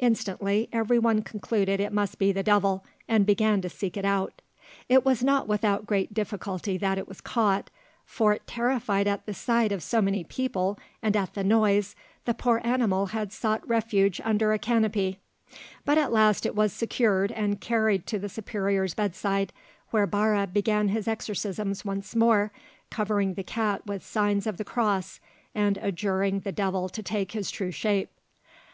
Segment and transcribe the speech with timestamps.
[0.00, 4.40] Instantly everyone concluded it must be the devil, and began to seek it out.
[4.88, 7.68] It was not without great difficulty that it was caught;
[8.06, 11.94] for, terrified at the sight of so many people and at the noise,
[12.24, 15.18] the poor animal had sought refuge under a canopy;
[15.84, 19.52] but at last it was secured and carried to the superior's bedside,
[19.90, 22.52] where Barre began his exorcisms once more,
[22.88, 25.20] covering the cat with signs of the cross,
[25.54, 28.08] and adjuring the devil to take his true shape.